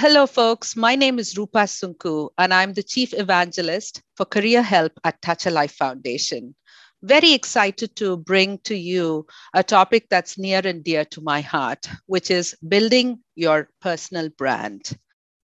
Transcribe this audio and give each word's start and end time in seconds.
Hello, 0.00 0.28
folks. 0.28 0.76
My 0.76 0.94
name 0.94 1.18
is 1.18 1.34
Roopa 1.34 1.66
Sunku, 1.66 2.28
and 2.38 2.54
I'm 2.54 2.72
the 2.72 2.84
Chief 2.84 3.12
Evangelist 3.12 4.00
for 4.14 4.24
Career 4.24 4.62
Help 4.62 4.92
at 5.02 5.20
Touch 5.20 5.46
a 5.46 5.50
Life 5.50 5.72
Foundation. 5.72 6.54
Very 7.02 7.32
excited 7.32 7.96
to 7.96 8.16
bring 8.16 8.58
to 8.58 8.76
you 8.76 9.26
a 9.54 9.64
topic 9.64 10.06
that's 10.08 10.38
near 10.38 10.60
and 10.64 10.84
dear 10.84 11.04
to 11.06 11.20
my 11.20 11.40
heart, 11.40 11.88
which 12.06 12.30
is 12.30 12.54
building 12.68 13.24
your 13.34 13.70
personal 13.80 14.28
brand. 14.28 14.96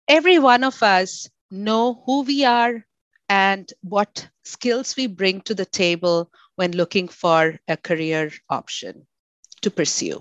Every 0.07 0.39
one 0.39 0.63
of 0.63 0.81
us 0.81 1.29
know 1.51 2.01
who 2.07 2.23
we 2.23 2.43
are 2.43 2.83
and 3.29 3.71
what 3.81 4.27
skills 4.43 4.95
we 4.97 5.05
bring 5.05 5.41
to 5.41 5.53
the 5.53 5.67
table 5.67 6.31
when 6.55 6.71
looking 6.71 7.09
for 7.09 7.59
a 7.67 7.77
career 7.77 8.31
option 8.49 9.05
to 9.61 9.69
pursue. 9.69 10.19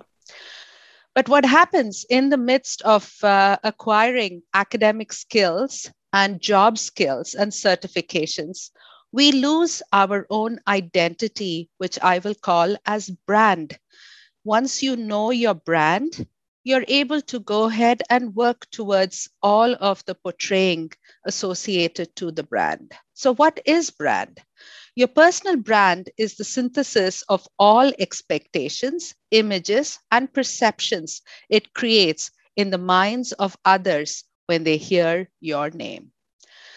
But 1.14 1.28
what 1.28 1.44
happens 1.44 2.04
in 2.08 2.28
the 2.30 2.36
midst 2.36 2.82
of 2.82 3.12
uh, 3.22 3.58
acquiring 3.62 4.42
academic 4.54 5.12
skills 5.12 5.90
and 6.12 6.40
job 6.40 6.78
skills 6.78 7.34
and 7.34 7.52
certifications, 7.52 8.70
we 9.12 9.32
lose 9.32 9.82
our 9.92 10.26
own 10.30 10.60
identity, 10.68 11.70
which 11.78 11.98
I 12.00 12.18
will 12.18 12.34
call 12.34 12.76
as 12.86 13.10
brand. 13.10 13.78
Once 14.44 14.82
you 14.82 14.96
know 14.96 15.30
your 15.30 15.54
brand, 15.54 16.26
you're 16.64 16.84
able 16.88 17.20
to 17.22 17.40
go 17.40 17.64
ahead 17.64 18.02
and 18.10 18.34
work 18.34 18.68
towards 18.70 19.28
all 19.42 19.74
of 19.80 20.04
the 20.04 20.14
portraying 20.14 20.90
associated 21.24 22.14
to 22.16 22.30
the 22.30 22.42
brand. 22.44 22.92
So, 23.14 23.34
what 23.34 23.60
is 23.64 23.90
brand? 23.90 24.40
Your 25.00 25.08
personal 25.08 25.56
brand 25.56 26.10
is 26.18 26.36
the 26.36 26.44
synthesis 26.44 27.22
of 27.28 27.48
all 27.58 27.90
expectations, 27.98 29.14
images, 29.32 29.98
and 30.12 30.32
perceptions 30.32 31.22
it 31.48 31.74
creates 31.74 32.30
in 32.56 32.70
the 32.70 32.78
minds 32.78 33.32
of 33.32 33.56
others 33.64 34.24
when 34.46 34.64
they 34.64 34.76
hear 34.76 35.30
your 35.40 35.70
name. 35.70 36.12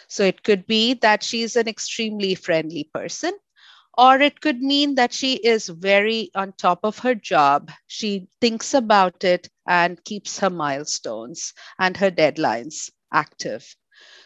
So 0.10 0.24
it 0.24 0.44
could 0.44 0.68
be 0.68 0.96
that 0.96 1.24
she's 1.24 1.58
an 1.58 1.68
extremely 1.68 2.36
friendly 2.36 2.90
person, 2.94 3.34
or 3.98 4.22
it 4.22 4.42
could 4.42 4.62
mean 4.62 4.96
that 4.96 5.14
she 5.14 5.36
is 5.36 5.68
very 5.70 6.32
on 6.36 6.54
top 6.54 6.82
of 6.84 7.00
her 7.00 7.16
job. 7.16 7.72
She 7.88 8.30
thinks 8.42 8.74
about 8.74 9.24
it 9.26 9.50
and 9.68 10.04
keeps 10.06 10.40
her 10.40 10.50
milestones 10.50 11.54
and 11.80 11.98
her 11.98 12.12
deadlines 12.12 12.92
active. 13.14 13.76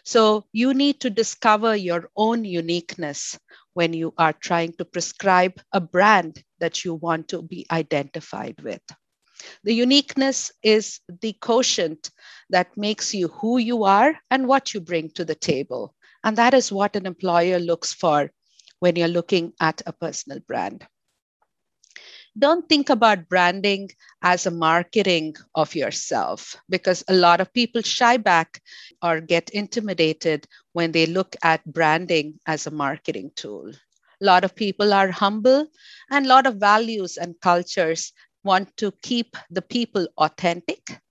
So 0.06 0.48
you 0.54 0.74
need 0.74 1.02
to 1.02 1.10
discover 1.12 1.76
your 1.76 2.10
own 2.16 2.46
uniqueness 2.46 3.38
when 3.78 3.94
you 3.94 4.12
are 4.18 4.34
trying 4.34 4.74
to 4.74 4.84
prescribe 4.86 5.62
a 5.72 5.80
brand 5.80 6.44
that 6.58 6.84
you 6.84 6.96
want 6.96 7.28
to 7.28 7.44
be 7.44 7.64
identified 7.72 8.60
with. 8.64 8.82
The 9.64 9.74
uniqueness 9.76 10.52
is 10.64 11.00
the 11.22 11.34
quotient 11.34 12.10
that 12.50 12.76
makes 12.76 13.14
you 13.14 13.28
who 13.28 13.60
you 13.60 13.84
are 13.84 14.18
and 14.32 14.48
what 14.48 14.74
you 14.74 14.82
bring 14.82 15.12
to 15.12 15.24
the 15.24 15.36
table. 15.36 15.94
And 16.24 16.36
that 16.38 16.56
is 16.56 16.72
what 16.72 16.96
an 16.96 17.06
employer 17.06 17.60
looks 17.60 17.94
for 17.94 18.32
when 18.80 18.96
you're 18.96 19.08
looking 19.20 19.54
at 19.62 19.84
a 19.86 19.94
personal 19.94 20.40
brand 20.48 20.88
don't 22.38 22.68
think 22.70 22.90
about 22.90 23.30
branding 23.30 23.90
as 24.22 24.46
a 24.46 24.52
marketing 24.52 25.36
of 25.56 25.76
yourself 25.76 26.56
because 26.70 27.04
a 27.08 27.14
lot 27.14 27.42
of 27.42 27.54
people 27.54 27.82
shy 27.82 28.18
back 28.18 28.62
or 29.02 29.20
get 29.22 29.50
intimidated 29.50 30.48
when 30.74 30.92
they 30.92 31.06
look 31.06 31.36
at 31.44 31.66
branding 31.66 32.40
as 32.46 32.68
a 32.68 32.72
marketing 32.72 33.32
tool. 33.36 33.70
A 34.22 34.26
lot 34.26 34.44
of 34.44 34.56
people 34.56 34.94
are 34.94 35.12
humble 35.12 35.68
and 36.10 36.26
a 36.26 36.30
lot 36.30 36.46
of 36.48 36.58
values 36.58 37.18
and 37.18 37.40
cultures 37.42 38.14
want 38.44 38.76
to 38.78 38.92
keep 39.02 39.36
the 39.50 39.62
people 39.62 40.08
authentic 40.18 41.02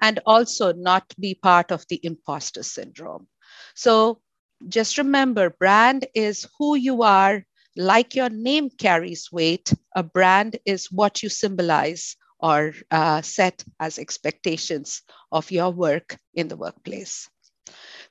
and 0.00 0.20
also 0.26 0.72
not 0.72 1.04
be 1.18 1.34
part 1.34 1.70
of 1.70 1.84
the 1.88 2.00
imposter 2.02 2.62
syndrome. 2.62 3.26
So 3.74 4.20
just 4.68 4.98
remember 4.98 5.50
brand 5.50 6.06
is 6.14 6.46
who 6.58 6.74
you 6.76 7.02
are 7.02 7.44
like 7.76 8.14
your 8.14 8.30
name 8.30 8.70
carries 8.70 9.30
weight, 9.32 9.72
a 9.94 10.02
brand 10.02 10.56
is 10.64 10.90
what 10.92 11.22
you 11.22 11.28
symbolize 11.28 12.16
or 12.40 12.74
uh, 12.90 13.22
set 13.22 13.64
as 13.80 13.98
expectations 13.98 15.02
of 15.32 15.50
your 15.50 15.70
work 15.70 16.18
in 16.34 16.48
the 16.48 16.56
workplace. 16.56 17.28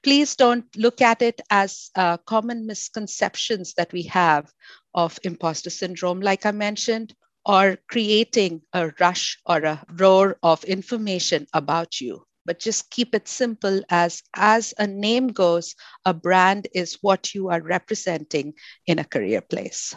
Please 0.03 0.35
don't 0.35 0.65
look 0.77 1.01
at 1.01 1.21
it 1.21 1.41
as 1.49 1.89
uh, 1.95 2.17
common 2.17 2.65
misconceptions 2.65 3.73
that 3.75 3.91
we 3.93 4.03
have 4.03 4.51
of 4.93 5.19
imposter 5.23 5.69
syndrome, 5.69 6.21
like 6.21 6.45
I 6.45 6.51
mentioned, 6.51 7.13
or 7.45 7.77
creating 7.89 8.61
a 8.73 8.91
rush 8.99 9.39
or 9.45 9.57
a 9.63 9.83
roar 9.99 10.37
of 10.43 10.63
information 10.63 11.47
about 11.53 11.99
you 12.01 12.25
but 12.45 12.59
just 12.59 12.89
keep 12.91 13.13
it 13.15 13.27
simple 13.27 13.81
as 13.89 14.23
as 14.35 14.73
a 14.77 14.87
name 14.87 15.27
goes 15.27 15.75
a 16.05 16.13
brand 16.13 16.67
is 16.73 16.97
what 17.01 17.33
you 17.33 17.49
are 17.49 17.61
representing 17.61 18.53
in 18.85 18.99
a 18.99 19.03
career 19.05 19.41
place. 19.41 19.95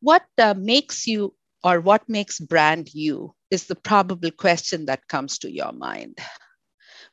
What 0.00 0.26
uh, 0.38 0.54
makes 0.54 1.06
you 1.06 1.34
or 1.64 1.80
what 1.80 2.08
makes 2.08 2.38
brand 2.40 2.90
you 2.94 3.34
is 3.50 3.66
the 3.66 3.74
probable 3.76 4.30
question 4.30 4.86
that 4.86 5.08
comes 5.08 5.38
to 5.38 5.50
your 5.50 5.72
mind. 5.72 6.18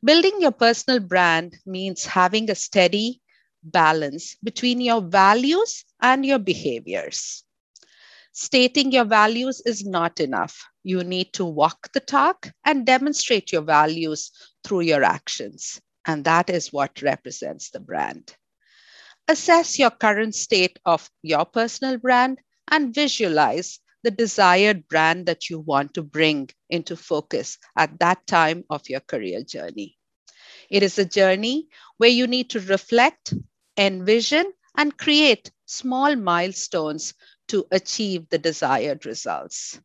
Building 0.03 0.41
your 0.41 0.51
personal 0.51 0.99
brand 0.99 1.57
means 1.65 2.05
having 2.05 2.49
a 2.49 2.55
steady 2.55 3.21
balance 3.63 4.35
between 4.43 4.81
your 4.81 5.01
values 5.01 5.85
and 6.01 6.25
your 6.25 6.39
behaviors 6.39 7.43
stating 8.37 8.91
your 8.91 9.05
values 9.05 9.61
is 9.65 9.83
not 9.83 10.19
enough. 10.19 10.63
You 10.83 11.03
need 11.03 11.33
to 11.33 11.45
walk 11.45 11.91
the 11.93 11.99
talk 11.99 12.51
and 12.63 12.85
demonstrate 12.85 13.51
your 13.51 13.63
values 13.63 14.31
through 14.63 14.81
your 14.81 15.03
actions. 15.03 15.81
And 16.05 16.23
that 16.25 16.49
is 16.51 16.71
what 16.71 17.01
represents 17.01 17.71
the 17.71 17.79
brand. 17.79 18.35
Assess 19.27 19.79
your 19.79 19.89
current 19.89 20.35
state 20.35 20.77
of 20.85 21.09
your 21.23 21.45
personal 21.45 21.97
brand 21.97 22.39
and 22.69 22.93
visualize 22.93 23.79
the 24.03 24.11
desired 24.11 24.87
brand 24.87 25.25
that 25.25 25.49
you 25.49 25.59
want 25.59 25.95
to 25.95 26.03
bring 26.03 26.49
into 26.69 26.95
focus 26.95 27.57
at 27.75 27.99
that 27.99 28.27
time 28.27 28.63
of 28.69 28.87
your 28.87 29.01
career 29.01 29.41
journey. 29.43 29.97
It 30.69 30.83
is 30.83 30.97
a 30.99 31.05
journey 31.05 31.69
where 31.97 32.09
you 32.09 32.27
need 32.27 32.51
to 32.51 32.59
reflect, 32.59 33.33
envision, 33.77 34.53
and 34.77 34.97
create 34.97 35.51
small 35.65 36.15
milestones 36.15 37.13
to 37.47 37.65
achieve 37.71 38.29
the 38.29 38.37
desired 38.37 39.05
results. 39.05 39.79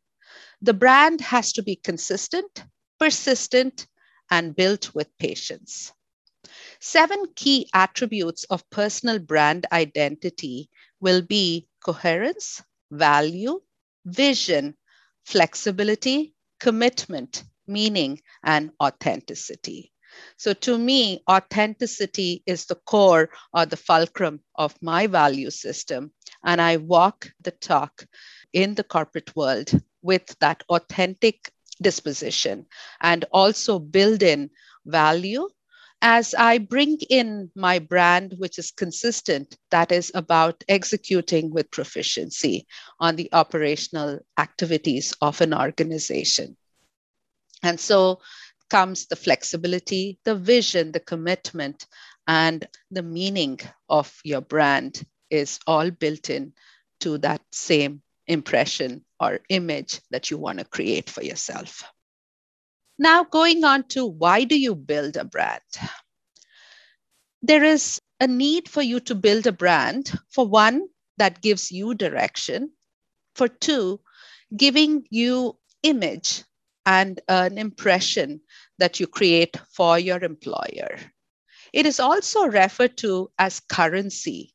The 0.61 0.73
brand 0.73 1.21
has 1.21 1.53
to 1.53 1.63
be 1.63 1.75
consistent, 1.77 2.65
persistent, 2.99 3.87
and 4.31 4.55
built 4.55 4.93
with 4.95 5.17
patience. 5.19 5.93
Seven 6.81 7.33
key 7.35 7.69
attributes 7.73 8.43
of 8.45 8.69
personal 8.69 9.19
brand 9.19 9.65
identity 9.71 10.69
will 10.99 11.21
be 11.21 11.69
coherence, 11.83 12.61
value, 12.91 13.61
vision, 14.05 14.77
flexibility, 15.25 16.35
commitment, 16.59 17.45
meaning, 17.67 18.21
and 18.43 18.73
authenticity. 18.81 19.92
So 20.37 20.53
to 20.53 20.77
me, 20.77 21.23
authenticity 21.29 22.43
is 22.45 22.65
the 22.65 22.75
core 22.75 23.29
or 23.53 23.65
the 23.65 23.77
fulcrum 23.77 24.41
of 24.55 24.75
my 24.81 25.07
value 25.07 25.51
system. 25.51 26.11
And 26.43 26.61
I 26.61 26.77
walk 26.77 27.31
the 27.41 27.51
talk 27.51 28.05
in 28.51 28.75
the 28.75 28.83
corporate 28.83 29.35
world 29.35 29.71
with 30.01 30.35
that 30.39 30.63
authentic 30.69 31.51
disposition 31.81 32.65
and 33.01 33.25
also 33.31 33.79
build 33.79 34.23
in 34.23 34.49
value 34.85 35.47
as 36.03 36.35
I 36.37 36.57
bring 36.57 36.97
in 37.09 37.49
my 37.55 37.79
brand, 37.79 38.35
which 38.37 38.59
is 38.59 38.71
consistent, 38.71 39.55
that 39.71 39.89
is 39.89 40.11
about 40.13 40.61
executing 40.67 41.49
with 41.49 41.71
proficiency 41.71 42.67
on 42.99 43.15
the 43.15 43.29
operational 43.31 44.19
activities 44.37 45.13
of 45.21 45.39
an 45.39 45.53
organization. 45.53 46.57
And 47.63 47.79
so 47.79 48.19
comes 48.73 49.05
the 49.05 49.15
flexibility, 49.15 50.17
the 50.25 50.33
vision, 50.33 50.91
the 50.91 50.99
commitment, 50.99 51.85
and 52.27 52.67
the 52.89 53.03
meaning 53.03 53.59
of 53.87 54.19
your 54.23 54.41
brand 54.41 55.05
is 55.29 55.59
all 55.67 55.91
built 55.91 56.31
in 56.31 56.51
to 56.99 57.19
that 57.19 57.41
same 57.51 58.01
impression 58.25 59.05
or 59.19 59.39
image 59.49 60.01
that 60.09 60.31
you 60.31 60.39
want 60.39 60.57
to 60.57 60.65
create 60.65 61.07
for 61.07 61.21
yourself. 61.23 61.83
Now, 62.97 63.23
going 63.25 63.63
on 63.63 63.83
to 63.89 64.07
why 64.07 64.43
do 64.43 64.59
you 64.59 64.73
build 64.73 65.17
a 65.17 65.23
brand? 65.23 65.61
There 67.43 67.63
is 67.63 68.01
a 68.19 68.25
need 68.25 68.67
for 68.67 68.81
you 68.81 68.99
to 69.01 69.13
build 69.13 69.45
a 69.45 69.51
brand, 69.51 70.11
for 70.31 70.47
one, 70.47 70.87
that 71.17 71.43
gives 71.43 71.71
you 71.71 71.93
direction, 71.93 72.71
for 73.35 73.47
two, 73.47 73.99
giving 74.57 75.05
you 75.11 75.59
image 75.83 76.43
and 76.85 77.21
an 77.27 77.57
impression 77.57 78.41
that 78.79 78.99
you 78.99 79.07
create 79.07 79.55
for 79.71 79.99
your 79.99 80.23
employer. 80.23 80.97
It 81.73 81.85
is 81.85 81.99
also 81.99 82.45
referred 82.45 82.97
to 82.97 83.31
as 83.39 83.59
currency 83.59 84.53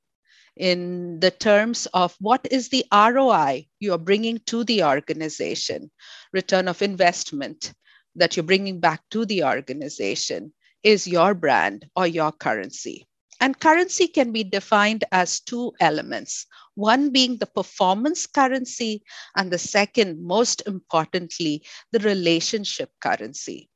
in 0.57 1.21
the 1.21 1.31
terms 1.31 1.87
of 1.95 2.17
what 2.21 2.47
is 2.51 2.69
the 2.69 2.85
ROI 2.93 3.67
you 3.81 3.93
are 3.93 3.99
bringing 3.99 4.39
to 4.47 4.65
the 4.65 4.85
organization, 4.85 5.91
return 6.33 6.69
of 6.69 6.83
investment 6.83 7.73
that 8.17 8.37
you're 8.37 8.45
bringing 8.45 8.81
back 8.81 9.03
to 9.11 9.25
the 9.25 9.45
organization 9.45 10.53
is 10.83 11.07
your 11.07 11.35
brand 11.35 11.87
or 11.95 12.07
your 12.07 12.33
currency. 12.33 13.07
And 13.41 13.59
currency 13.59 14.09
can 14.09 14.33
be 14.33 14.43
defined 14.43 15.05
as 15.13 15.41
two 15.41 15.73
elements 15.81 16.47
one 16.79 17.11
being 17.11 17.37
the 17.39 17.47
performance 17.47 18.29
currency, 18.29 19.03
and 19.37 19.51
the 19.51 19.59
second, 19.59 20.25
most 20.25 20.63
importantly, 20.65 21.65
the 21.91 21.99
relationship 21.99 22.89
currency. 23.01 23.69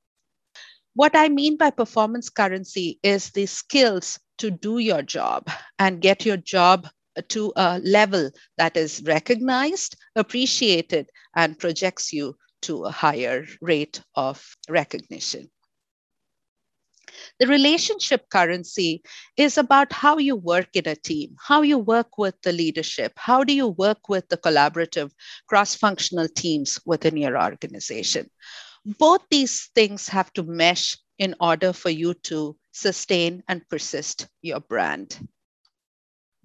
What 0.94 1.16
I 1.16 1.28
mean 1.28 1.56
by 1.56 1.70
performance 1.70 2.28
currency 2.28 2.98
is 3.02 3.30
the 3.30 3.46
skills 3.46 4.18
to 4.38 4.50
do 4.50 4.78
your 4.78 5.02
job 5.02 5.48
and 5.78 6.02
get 6.02 6.26
your 6.26 6.36
job 6.36 6.88
to 7.28 7.52
a 7.56 7.78
level 7.78 8.30
that 8.58 8.76
is 8.76 9.02
recognized, 9.04 9.96
appreciated, 10.16 11.10
and 11.34 11.58
projects 11.58 12.12
you 12.12 12.36
to 12.62 12.84
a 12.84 12.90
higher 12.90 13.46
rate 13.60 14.02
of 14.14 14.56
recognition. 14.68 15.50
The 17.38 17.46
relationship 17.46 18.28
currency 18.30 19.02
is 19.36 19.58
about 19.58 19.92
how 19.92 20.18
you 20.18 20.36
work 20.36 20.68
in 20.74 20.88
a 20.88 20.96
team, 20.96 21.36
how 21.38 21.62
you 21.62 21.78
work 21.78 22.18
with 22.18 22.34
the 22.42 22.52
leadership, 22.52 23.12
how 23.16 23.44
do 23.44 23.52
you 23.52 23.68
work 23.68 24.08
with 24.08 24.28
the 24.28 24.38
collaborative 24.38 25.10
cross 25.46 25.74
functional 25.74 26.28
teams 26.28 26.78
within 26.86 27.16
your 27.16 27.40
organization. 27.42 28.30
Both 28.84 29.22
these 29.30 29.70
things 29.74 30.08
have 30.08 30.32
to 30.32 30.42
mesh 30.42 30.96
in 31.18 31.36
order 31.38 31.72
for 31.72 31.90
you 31.90 32.14
to 32.14 32.58
sustain 32.72 33.44
and 33.46 33.68
persist 33.68 34.26
your 34.40 34.60
brand. 34.60 35.28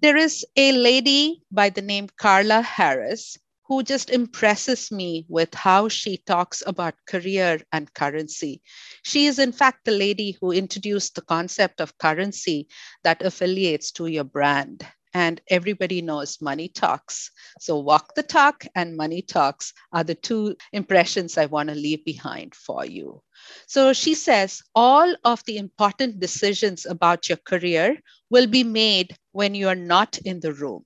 There 0.00 0.16
is 0.16 0.46
a 0.54 0.72
lady 0.72 1.42
by 1.50 1.70
the 1.70 1.82
name 1.82 2.08
Carla 2.16 2.62
Harris 2.62 3.36
who 3.64 3.82
just 3.82 4.08
impresses 4.10 4.90
me 4.90 5.26
with 5.28 5.52
how 5.54 5.88
she 5.88 6.16
talks 6.16 6.62
about 6.66 6.94
career 7.06 7.60
and 7.72 7.92
currency. 7.92 8.62
She 9.02 9.26
is, 9.26 9.38
in 9.38 9.52
fact, 9.52 9.84
the 9.84 9.90
lady 9.90 10.38
who 10.40 10.52
introduced 10.52 11.16
the 11.16 11.22
concept 11.22 11.80
of 11.80 11.98
currency 11.98 12.68
that 13.04 13.22
affiliates 13.22 13.92
to 13.92 14.06
your 14.06 14.24
brand. 14.24 14.86
And 15.18 15.42
everybody 15.50 16.02
knows 16.02 16.40
money 16.40 16.68
talks. 16.68 17.32
So, 17.60 17.78
walk 17.80 18.14
the 18.14 18.22
talk 18.22 18.66
and 18.76 18.96
money 18.96 19.22
talks 19.22 19.74
are 19.92 20.04
the 20.04 20.14
two 20.14 20.56
impressions 20.72 21.38
I 21.38 21.46
want 21.46 21.70
to 21.70 21.74
leave 21.74 22.04
behind 22.04 22.54
for 22.54 22.86
you. 22.86 23.22
So, 23.66 23.92
she 23.94 24.14
says 24.14 24.62
all 24.74 25.16
of 25.24 25.44
the 25.44 25.58
important 25.58 26.20
decisions 26.20 26.86
about 26.86 27.28
your 27.28 27.38
career 27.38 27.98
will 28.30 28.46
be 28.46 28.64
made 28.64 29.16
when 29.32 29.54
you 29.54 29.68
are 29.68 29.74
not 29.74 30.18
in 30.18 30.40
the 30.40 30.52
room. 30.54 30.84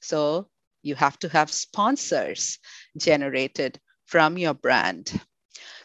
So, 0.00 0.50
you 0.82 0.94
have 0.96 1.18
to 1.20 1.28
have 1.30 1.50
sponsors 1.52 2.58
generated 2.96 3.80
from 4.06 4.38
your 4.38 4.54
brand. 4.54 5.20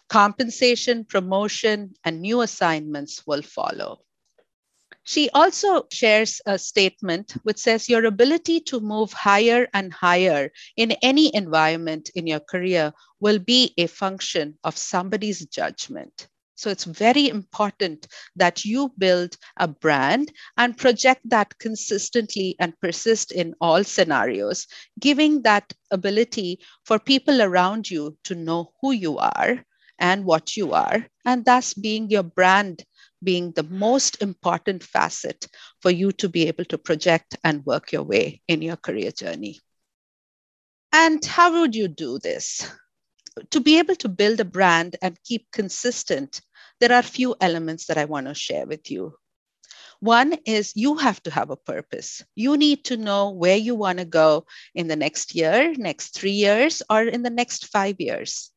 Compensation, 0.09 1.05
promotion, 1.05 1.93
and 2.03 2.21
new 2.21 2.41
assignments 2.41 3.25
will 3.27 3.43
follow. 3.43 4.03
She 5.09 5.27
also 5.31 5.87
shares 5.91 6.39
a 6.45 6.59
statement 6.59 7.33
which 7.41 7.57
says 7.57 7.89
your 7.89 8.05
ability 8.05 8.59
to 8.69 8.79
move 8.79 9.11
higher 9.11 9.67
and 9.73 9.91
higher 9.91 10.51
in 10.77 10.91
any 11.01 11.33
environment 11.33 12.11
in 12.13 12.27
your 12.27 12.41
career 12.41 12.93
will 13.19 13.39
be 13.39 13.73
a 13.79 13.87
function 13.87 14.59
of 14.63 14.77
somebody's 14.77 15.43
judgment. 15.47 16.27
So 16.53 16.69
it's 16.69 16.83
very 16.83 17.27
important 17.27 18.05
that 18.35 18.65
you 18.65 18.93
build 18.99 19.35
a 19.57 19.67
brand 19.67 20.31
and 20.57 20.77
project 20.77 21.21
that 21.31 21.57
consistently 21.57 22.55
and 22.59 22.79
persist 22.79 23.31
in 23.31 23.55
all 23.59 23.83
scenarios, 23.83 24.67
giving 24.99 25.41
that 25.41 25.73
ability 25.89 26.59
for 26.85 26.99
people 26.99 27.41
around 27.41 27.89
you 27.89 28.15
to 28.25 28.35
know 28.35 28.73
who 28.79 28.91
you 28.91 29.17
are 29.17 29.65
and 29.97 30.23
what 30.23 30.55
you 30.55 30.73
are, 30.73 31.07
and 31.25 31.45
thus 31.45 31.73
being 31.73 32.11
your 32.11 32.23
brand 32.23 32.85
being 33.23 33.51
the 33.51 33.63
most 33.63 34.21
important 34.21 34.83
facet 34.83 35.47
for 35.81 35.91
you 35.91 36.11
to 36.13 36.29
be 36.29 36.47
able 36.47 36.65
to 36.65 36.77
project 36.77 37.37
and 37.43 37.65
work 37.65 37.91
your 37.91 38.03
way 38.03 38.41
in 38.47 38.61
your 38.61 38.77
career 38.77 39.11
journey. 39.11 39.59
And 40.91 41.23
how 41.23 41.61
would 41.61 41.75
you 41.75 41.87
do 41.87 42.19
this? 42.19 42.69
To 43.51 43.59
be 43.59 43.79
able 43.79 43.95
to 43.97 44.09
build 44.09 44.39
a 44.39 44.45
brand 44.45 44.95
and 45.01 45.17
keep 45.23 45.47
consistent 45.51 46.41
there 46.79 46.93
are 46.93 46.99
a 46.99 47.03
few 47.03 47.35
elements 47.41 47.87
that 47.87 47.97
I 47.97 48.05
want 48.05 48.27
to 48.27 48.33
share 48.33 48.65
with 48.65 48.89
you. 48.89 49.13
One 49.99 50.33
is 50.45 50.77
you 50.77 50.95
have 50.95 51.21
to 51.23 51.31
have 51.31 51.49
a 51.49 51.57
purpose. 51.57 52.23
You 52.35 52.55
need 52.55 52.85
to 52.85 52.95
know 52.95 53.31
where 53.31 53.57
you 53.57 53.75
want 53.75 53.99
to 53.99 54.05
go 54.05 54.45
in 54.73 54.87
the 54.87 54.95
next 54.95 55.35
year, 55.35 55.73
next 55.75 56.15
three 56.15 56.31
years, 56.39 56.81
or 56.89 57.03
in 57.03 57.21
the 57.21 57.29
next 57.29 57.67
five 57.67 57.97
years. 57.99 58.51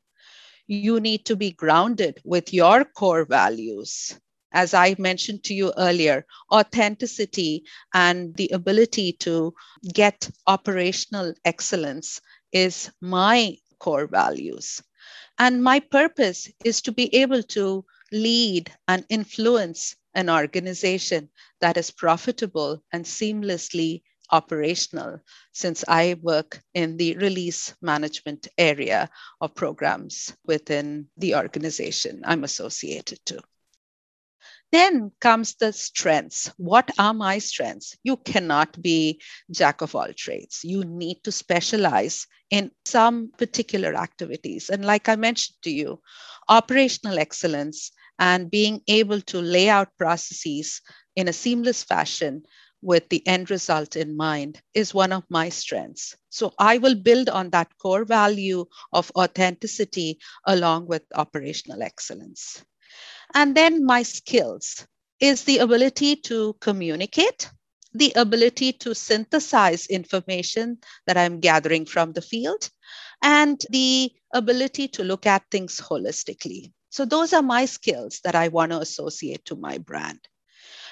You 0.69 1.01
need 1.01 1.27
to 1.27 1.37
be 1.37 1.51
grounded 1.51 2.21
with 2.25 2.55
your 2.55 2.85
core 2.85 3.25
values. 3.25 4.17
As 4.53 4.75
I 4.75 4.95
mentioned 4.99 5.45
to 5.45 5.55
you 5.55 5.73
earlier, 5.79 6.27
authenticity 6.53 7.65
and 7.95 8.35
the 8.37 8.51
ability 8.53 9.13
to 9.21 9.55
get 9.93 10.31
operational 10.47 11.35
excellence 11.45 12.21
is 12.53 12.91
my 13.01 13.57
core 13.79 14.07
values. 14.07 14.83
And 15.39 15.63
my 15.63 15.81
purpose 15.81 16.51
is 16.65 16.83
to 16.83 16.93
be 16.93 17.15
able 17.15 17.43
to 17.45 17.85
lead 18.13 18.71
and 18.87 19.07
influence 19.09 19.97
an 20.15 20.29
organization 20.29 21.31
that 21.61 21.77
is 21.77 21.91
profitable 21.91 22.83
and 22.93 23.05
seamlessly 23.05 24.03
operational 24.31 25.21
since 25.53 25.85
I 25.89 26.17
work 26.21 26.61
in 26.75 26.97
the 26.97 27.17
release 27.17 27.75
management 27.81 28.49
area 28.59 29.09
of 29.41 29.55
programs 29.55 30.35
within 30.45 31.09
the 31.17 31.37
organization 31.37 32.23
I'm 32.25 32.45
associated 32.45 33.19
to. 33.27 33.43
Then 34.73 35.13
comes 35.21 35.55
the 35.55 35.73
strengths. 35.73 36.49
What 36.57 36.91
are 36.99 37.15
my 37.15 37.39
strengths? 37.39 37.97
You 38.03 38.17
cannot 38.17 38.83
be 38.83 39.21
jack 39.53 39.83
of 39.83 39.95
all 39.95 40.13
trades. 40.13 40.65
You 40.65 40.83
need 40.83 41.23
to 41.23 41.31
specialize 41.31 42.27
in 42.51 42.73
some 42.85 43.31
particular 43.39 43.95
activities. 43.95 44.69
And 44.69 44.85
like 44.85 45.09
I 45.09 45.15
mentioned 45.15 45.59
to 45.63 45.71
you, 45.71 46.01
operational 46.49 47.21
excellence 47.21 47.93
and 48.19 48.51
being 48.51 48.81
able 48.89 49.21
to 49.21 49.41
lay 49.41 49.69
out 49.69 49.97
processes 49.97 50.81
in 51.15 51.29
a 51.29 51.33
seamless 51.33 51.85
fashion 51.85 52.43
with 52.81 53.09
the 53.11 53.25
end 53.29 53.49
result 53.51 53.95
in 53.95 54.17
mind 54.17 54.61
is 54.75 54.93
one 54.93 55.13
of 55.13 55.23
my 55.31 55.51
strengths. 55.51 56.17
So 56.31 56.53
I 56.59 56.79
will 56.79 56.97
build 56.97 57.29
on 57.29 57.51
that 57.51 57.79
core 57.79 58.05
value 58.05 58.67
of 58.93 59.13
authenticity 59.15 60.19
along 60.47 60.87
with 60.89 61.03
operational 61.15 61.83
excellence. 61.83 62.65
And 63.35 63.57
then 63.57 63.85
my 63.85 64.03
skills 64.03 64.87
is 65.21 65.45
the 65.45 65.59
ability 65.59 66.17
to 66.17 66.55
communicate, 66.61 67.51
the 67.95 68.13
ability 68.17 68.73
to 68.73 68.95
synthesize 68.95 69.87
information 69.87 70.79
that 71.07 71.17
I'm 71.17 71.41
gathering 71.41 71.87
from 71.87 72.13
the 72.13 72.23
field, 72.23 72.69
and 73.23 73.61
the 73.71 74.13
ability 74.35 74.89
to 74.89 75.05
look 75.05 75.27
at 75.27 75.45
things 75.51 75.81
holistically. 75.81 76.73
So 76.91 77.05
those 77.05 77.33
are 77.33 77.43
my 77.43 77.65
skills 77.65 78.21
that 78.25 78.35
I 78.35 78.49
want 78.49 78.73
to 78.73 78.81
associate 78.81 79.45
to 79.47 79.57
my 79.57 79.79
brand. 79.79 80.21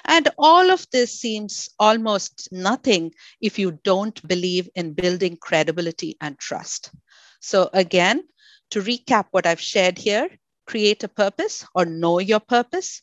And 0.05 0.29
all 0.37 0.71
of 0.71 0.87
this 0.91 1.19
seems 1.19 1.69
almost 1.77 2.49
nothing 2.51 3.13
if 3.39 3.59
you 3.59 3.79
don't 3.83 4.27
believe 4.27 4.67
in 4.75 4.93
building 4.93 5.37
credibility 5.39 6.17
and 6.19 6.39
trust. 6.39 6.91
So, 7.39 7.69
again, 7.73 8.23
to 8.71 8.81
recap 8.81 9.25
what 9.31 9.45
I've 9.45 9.61
shared 9.61 9.97
here 9.97 10.29
create 10.65 11.03
a 11.03 11.07
purpose 11.07 11.65
or 11.75 11.85
know 11.85 12.19
your 12.19 12.39
purpose, 12.39 13.01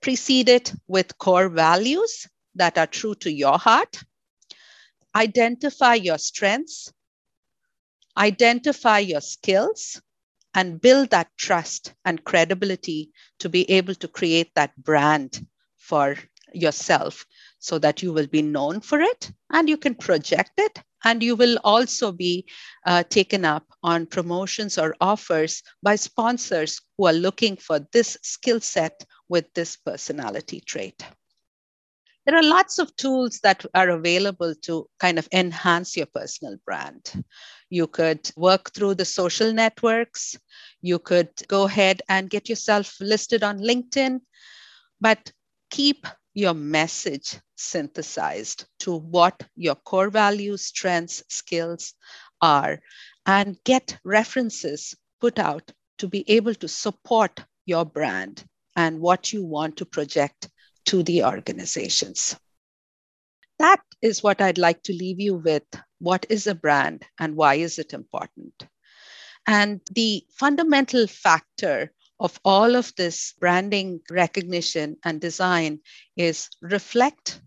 precede 0.00 0.48
it 0.48 0.72
with 0.86 1.18
core 1.18 1.48
values 1.48 2.26
that 2.54 2.78
are 2.78 2.86
true 2.86 3.14
to 3.16 3.30
your 3.30 3.58
heart, 3.58 4.02
identify 5.14 5.94
your 5.94 6.18
strengths, 6.18 6.92
identify 8.16 8.98
your 8.98 9.20
skills, 9.20 10.00
and 10.54 10.80
build 10.80 11.10
that 11.10 11.28
trust 11.36 11.94
and 12.04 12.24
credibility 12.24 13.12
to 13.38 13.48
be 13.48 13.70
able 13.70 13.94
to 13.94 14.08
create 14.08 14.54
that 14.54 14.74
brand 14.76 15.46
for 15.76 16.16
yourself 16.52 17.26
so 17.58 17.78
that 17.78 18.02
you 18.02 18.12
will 18.12 18.26
be 18.26 18.42
known 18.42 18.80
for 18.80 19.00
it 19.00 19.30
and 19.50 19.68
you 19.68 19.76
can 19.76 19.94
project 19.94 20.52
it 20.56 20.82
and 21.04 21.22
you 21.22 21.36
will 21.36 21.58
also 21.64 22.12
be 22.12 22.46
uh, 22.86 23.02
taken 23.04 23.44
up 23.44 23.64
on 23.82 24.06
promotions 24.06 24.78
or 24.78 24.94
offers 25.00 25.62
by 25.82 25.96
sponsors 25.96 26.80
who 26.96 27.06
are 27.06 27.12
looking 27.12 27.56
for 27.56 27.80
this 27.92 28.16
skill 28.22 28.60
set 28.60 29.04
with 29.28 29.52
this 29.54 29.76
personality 29.76 30.60
trait 30.60 31.04
there 32.26 32.36
are 32.36 32.42
lots 32.42 32.80
of 32.80 32.94
tools 32.96 33.38
that 33.44 33.64
are 33.72 33.88
available 33.90 34.52
to 34.62 34.88
kind 34.98 35.16
of 35.18 35.28
enhance 35.32 35.96
your 35.96 36.06
personal 36.06 36.56
brand. 36.66 37.24
You 37.70 37.86
could 37.86 38.28
work 38.36 38.72
through 38.72 38.96
the 38.96 39.04
social 39.04 39.52
networks. 39.52 40.36
You 40.82 40.98
could 40.98 41.30
go 41.46 41.64
ahead 41.64 42.02
and 42.08 42.28
get 42.28 42.48
yourself 42.48 42.96
listed 43.00 43.44
on 43.44 43.60
LinkedIn, 43.60 44.20
but 45.00 45.32
keep 45.70 46.04
your 46.36 46.52
message 46.52 47.40
synthesized 47.56 48.66
to 48.78 48.94
what 48.94 49.42
your 49.56 49.74
core 49.74 50.10
values, 50.10 50.62
strengths, 50.62 51.22
skills 51.28 51.94
are, 52.42 52.78
and 53.24 53.56
get 53.64 53.98
references 54.04 54.94
put 55.18 55.38
out 55.38 55.72
to 55.96 56.06
be 56.06 56.28
able 56.28 56.54
to 56.54 56.68
support 56.68 57.42
your 57.64 57.86
brand 57.86 58.44
and 58.76 59.00
what 59.00 59.32
you 59.32 59.42
want 59.46 59.78
to 59.78 59.86
project 59.86 60.50
to 60.84 61.02
the 61.02 61.24
organizations. 61.24 62.36
That 63.58 63.80
is 64.02 64.22
what 64.22 64.42
I'd 64.42 64.58
like 64.58 64.82
to 64.82 64.92
leave 64.92 65.18
you 65.18 65.36
with. 65.36 65.64
What 66.00 66.26
is 66.28 66.46
a 66.46 66.54
brand 66.54 67.02
and 67.18 67.34
why 67.34 67.54
is 67.54 67.78
it 67.78 67.94
important? 67.94 68.52
And 69.46 69.80
the 69.94 70.26
fundamental 70.38 71.06
factor 71.06 71.92
of 72.18 72.38
all 72.44 72.76
of 72.76 72.92
this 72.96 73.34
branding 73.38 74.00
recognition 74.10 74.96
and 75.04 75.20
design 75.20 75.80
is 76.16 76.48
reflect 76.62 77.40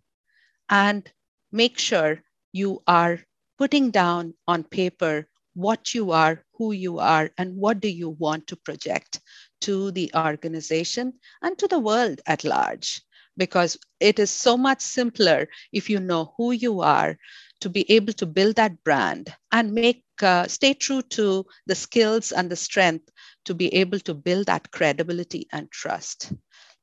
and 0.69 1.09
make 1.51 1.77
sure 1.79 2.21
you 2.51 2.81
are 2.87 3.19
putting 3.57 3.91
down 3.91 4.33
on 4.47 4.63
paper 4.63 5.27
what 5.53 5.93
you 5.93 6.11
are, 6.11 6.43
who 6.53 6.71
you 6.71 6.99
are, 6.99 7.29
and 7.37 7.55
what 7.55 7.79
do 7.81 7.89
you 7.89 8.09
want 8.09 8.47
to 8.47 8.55
project 8.55 9.19
to 9.61 9.91
the 9.91 10.11
organization 10.15 11.13
and 11.41 11.57
to 11.57 11.67
the 11.67 11.79
world 11.79 12.21
at 12.25 12.43
large. 12.43 13.01
Because 13.37 13.77
it 13.99 14.19
is 14.19 14.29
so 14.31 14.57
much 14.57 14.81
simpler 14.81 15.47
if 15.73 15.89
you 15.89 15.99
know 15.99 16.33
who 16.37 16.51
you 16.51 16.81
are 16.81 17.17
to 17.61 17.69
be 17.69 17.89
able 17.91 18.13
to 18.13 18.25
build 18.25 18.55
that 18.55 18.83
brand 18.83 19.33
and 19.51 19.73
make 19.73 20.03
uh, 20.23 20.47
stay 20.47 20.73
true 20.73 21.01
to 21.03 21.45
the 21.65 21.75
skills 21.75 22.31
and 22.31 22.49
the 22.51 22.55
strength 22.55 23.09
to 23.45 23.53
be 23.53 23.73
able 23.75 23.99
to 24.01 24.13
build 24.13 24.47
that 24.47 24.71
credibility 24.71 25.47
and 25.51 25.71
trust. 25.71 26.31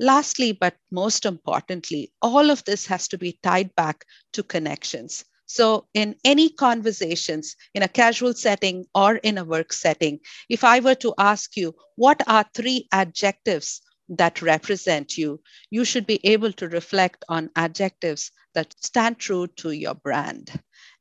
Lastly, 0.00 0.52
but 0.52 0.76
most 0.90 1.26
importantly, 1.26 2.12
all 2.22 2.50
of 2.50 2.64
this 2.64 2.86
has 2.86 3.08
to 3.08 3.18
be 3.18 3.38
tied 3.42 3.74
back 3.74 4.04
to 4.32 4.42
connections. 4.42 5.24
So, 5.46 5.88
in 5.94 6.16
any 6.24 6.48
conversations, 6.50 7.56
in 7.74 7.82
a 7.82 7.88
casual 7.88 8.32
setting 8.34 8.86
or 8.94 9.16
in 9.16 9.38
a 9.38 9.44
work 9.44 9.72
setting, 9.72 10.20
if 10.48 10.64
I 10.64 10.80
were 10.80 10.94
to 10.96 11.14
ask 11.18 11.56
you, 11.56 11.74
what 11.96 12.22
are 12.26 12.46
three 12.54 12.88
adjectives 12.90 13.82
that 14.08 14.40
represent 14.42 15.18
you, 15.18 15.42
you 15.70 15.84
should 15.84 16.06
be 16.06 16.20
able 16.24 16.52
to 16.54 16.68
reflect 16.68 17.24
on 17.28 17.50
adjectives 17.54 18.30
that 18.54 18.74
stand 18.82 19.18
true 19.18 19.46
to 19.58 19.70
your 19.70 19.94
brand. 19.94 20.50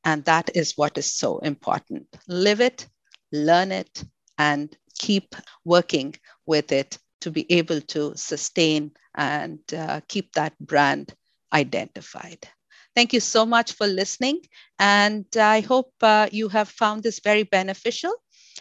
And 0.06 0.24
that 0.26 0.52
is 0.56 0.78
what 0.78 0.98
is 0.98 1.12
so 1.12 1.40
important. 1.40 2.08
Live 2.28 2.62
it, 2.62 2.88
learn 3.32 3.72
it, 3.72 4.04
and 4.38 4.76
keep 5.00 5.36
working 5.66 6.16
with 6.46 6.72
it 6.72 6.98
to 7.22 7.32
be 7.32 7.46
able 7.52 7.82
to 7.82 8.14
sustain 8.16 8.92
and 9.16 9.60
uh, 9.74 10.02
keep 10.08 10.34
that 10.34 10.58
brand 10.60 11.14
identified. 11.54 12.48
Thank 12.96 13.14
you 13.14 13.20
so 13.20 13.46
much 13.46 13.74
for 13.74 13.88
listening. 13.88 14.42
And 14.80 15.26
I 15.36 15.62
hope 15.62 15.92
uh, 16.02 16.30
you 16.32 16.50
have 16.50 16.70
found 16.70 17.04
this 17.04 17.20
very 17.20 17.44
beneficial. 17.44 18.14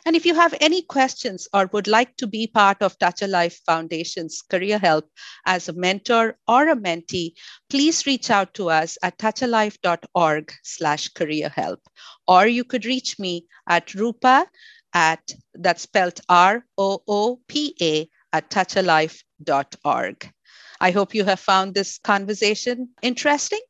And 0.06 0.16
if 0.16 0.26
you 0.26 0.34
have 0.34 0.54
any 0.60 0.82
questions 0.82 1.48
or 1.52 1.70
would 1.72 1.86
like 1.86 2.16
to 2.16 2.26
be 2.26 2.46
part 2.46 2.82
of 2.82 2.98
Touch 2.98 3.22
a 3.22 3.26
Life 3.26 3.60
Foundation's 3.64 4.42
Career 4.42 4.78
Help 4.78 5.08
as 5.46 5.68
a 5.68 5.72
mentor 5.72 6.36
or 6.46 6.68
a 6.68 6.76
mentee, 6.76 7.34
please 7.70 8.04
reach 8.06 8.30
out 8.30 8.52
to 8.54 8.70
us 8.70 8.98
at 9.02 9.18
touchalife.org 9.18 10.52
slash 10.62 11.08
career 11.08 11.48
help. 11.48 11.80
Or 12.26 12.46
you 12.46 12.64
could 12.64 12.84
reach 12.84 13.18
me 13.18 13.46
at 13.68 13.88
Roopa 13.88 14.46
at, 14.92 15.32
that's 15.54 15.82
spelled 15.82 16.20
R-O-O-P-A 16.28 18.08
at 18.32 18.50
touchalife.org. 18.50 20.32
I 20.80 20.90
hope 20.90 21.14
you 21.14 21.24
have 21.24 21.40
found 21.40 21.74
this 21.74 21.98
conversation 21.98 22.90
interesting 23.00 23.60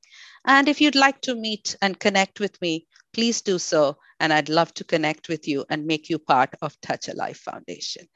and 0.44 0.68
if 0.68 0.80
you'd 0.80 0.94
like 0.94 1.20
to 1.22 1.34
meet 1.34 1.76
and 1.80 1.98
connect 1.98 2.38
with 2.38 2.60
me, 2.60 2.86
please 3.12 3.40
do 3.40 3.58
so. 3.58 3.96
And 4.24 4.32
I'd 4.32 4.48
love 4.48 4.72
to 4.76 4.84
connect 4.84 5.28
with 5.28 5.46
you 5.46 5.66
and 5.68 5.84
make 5.84 6.08
you 6.08 6.18
part 6.18 6.54
of 6.62 6.80
Touch 6.80 7.08
a 7.08 7.14
Life 7.14 7.40
Foundation. 7.40 8.08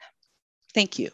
Thank 0.73 0.97
you. 0.97 1.11